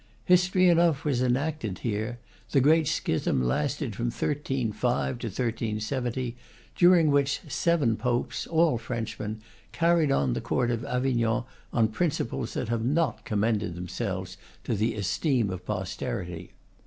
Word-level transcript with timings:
History 0.25 0.67
enough 0.67 1.05
was 1.05 1.21
enacted 1.21 1.77
here: 1.85 2.17
the 2.49 2.59
great 2.59 2.87
schism 2.87 3.39
lasted 3.39 3.95
from 3.95 4.05
1305 4.07 5.19
to 5.19 5.27
1370, 5.27 6.35
dur 6.75 6.95
ing 6.95 7.11
which 7.11 7.41
seven 7.47 7.95
Popes, 7.95 8.47
all 8.47 8.79
Frenchmen, 8.79 9.41
carried 9.71 10.11
on 10.11 10.33
the 10.33 10.41
court 10.41 10.71
of 10.71 10.83
Avignon 10.85 11.43
on 11.71 11.87
principles 11.87 12.55
that 12.55 12.69
have 12.69 12.83
not 12.83 13.25
com 13.25 13.41
mended 13.41 13.75
themselves 13.75 14.37
to 14.63 14.73
the 14.73 14.95
esteem 14.95 15.51
of 15.51 15.63
posterity. 15.67 16.49